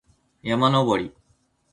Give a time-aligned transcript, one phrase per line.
[0.41, 1.13] 山登り